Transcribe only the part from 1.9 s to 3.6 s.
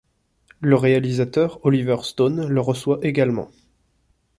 Stone le reçoit également.